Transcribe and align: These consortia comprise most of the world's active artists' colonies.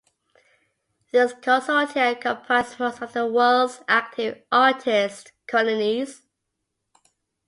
These 1.13 1.33
consortia 1.35 2.19
comprise 2.19 2.79
most 2.79 3.03
of 3.03 3.13
the 3.13 3.27
world's 3.27 3.83
active 3.87 4.41
artists' 4.51 5.31
colonies. 5.45 6.23